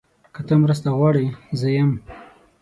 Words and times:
که 0.33 0.41
ته 0.47 0.53
مرسته 0.63 0.89
غواړې، 0.97 1.25
زه 1.59 1.67
یم. 1.77 1.91